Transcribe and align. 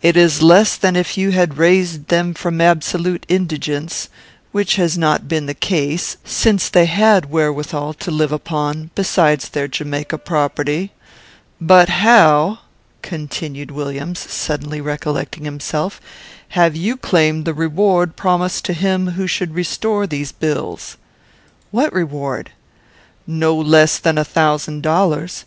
It 0.00 0.16
is 0.16 0.40
less 0.40 0.74
than 0.78 0.96
if 0.96 1.18
you 1.18 1.32
had 1.32 1.58
raised 1.58 2.08
them 2.08 2.32
from 2.32 2.62
absolute 2.62 3.26
indigence, 3.28 4.08
which 4.52 4.76
has 4.76 4.96
not 4.96 5.28
been 5.28 5.44
the 5.44 5.52
case, 5.52 6.16
since 6.24 6.70
they 6.70 6.86
had 6.86 7.28
wherewithal 7.30 7.92
to 7.92 8.10
live 8.10 8.32
upon 8.32 8.90
besides 8.94 9.50
their 9.50 9.68
Jamaica 9.68 10.16
property. 10.16 10.92
But 11.60 11.90
how?" 11.90 12.60
continued 13.02 13.70
Williams, 13.70 14.20
suddenly 14.32 14.80
recollecting 14.80 15.44
himself; 15.44 16.00
"have 16.56 16.74
you 16.74 16.96
claimed 16.96 17.44
the 17.44 17.52
reward 17.52 18.16
promised 18.16 18.64
to 18.64 18.72
him 18.72 19.08
who 19.08 19.26
should 19.26 19.54
restore 19.54 20.06
these 20.06 20.32
bills?" 20.32 20.96
"What 21.70 21.92
reward?" 21.92 22.52
"No 23.26 23.54
less 23.54 23.98
than 23.98 24.16
a 24.16 24.24
thousand 24.24 24.82
dollars. 24.82 25.44